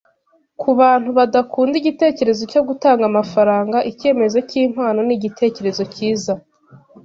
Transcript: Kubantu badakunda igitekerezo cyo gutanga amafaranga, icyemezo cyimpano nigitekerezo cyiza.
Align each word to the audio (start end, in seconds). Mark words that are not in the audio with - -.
Kubantu 0.61 1.09
badakunda 1.17 1.73
igitekerezo 1.81 2.41
cyo 2.51 2.61
gutanga 2.67 3.03
amafaranga, 3.11 3.77
icyemezo 3.91 4.37
cyimpano 4.49 4.99
nigitekerezo 5.07 5.83
cyiza. 5.93 6.33